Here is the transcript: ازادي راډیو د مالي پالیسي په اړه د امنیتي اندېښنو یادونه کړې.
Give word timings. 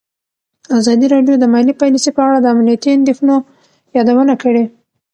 ازادي 0.79 1.05
راډیو 1.13 1.35
د 1.39 1.45
مالي 1.53 1.73
پالیسي 1.81 2.11
په 2.13 2.21
اړه 2.27 2.37
د 2.41 2.45
امنیتي 2.53 2.89
اندېښنو 2.97 3.35
یادونه 3.97 4.33
کړې. 4.43 4.63